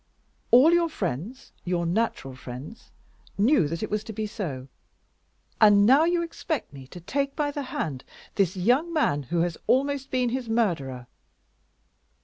[0.49, 2.89] "All your friends, your natural friends,
[3.37, 4.67] knew that it was to be so.
[5.61, 8.03] And now you expect me to take by the hand
[8.33, 11.05] this young man who has almost been his murderer!"